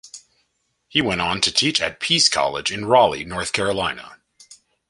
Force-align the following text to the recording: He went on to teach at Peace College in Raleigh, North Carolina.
He 0.87 0.99
went 0.99 1.21
on 1.21 1.41
to 1.41 1.51
teach 1.51 1.79
at 1.79 1.99
Peace 1.99 2.27
College 2.27 2.71
in 2.71 2.85
Raleigh, 2.85 3.23
North 3.23 3.53
Carolina. 3.53 4.17